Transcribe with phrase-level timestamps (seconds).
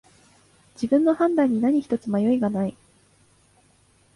[0.73, 2.75] 自分の判断に何ひとつ迷いがない